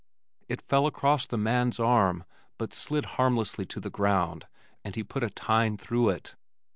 [0.47, 2.23] It fell across the man's arm
[2.57, 4.47] but slid harmlessly to the ground,
[4.83, 6.35] and he put a tine through it.